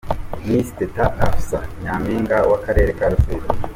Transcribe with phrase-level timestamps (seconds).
[0.47, 3.49] Miss Teta Afsa nyampinga w'akarere ka Rusizi.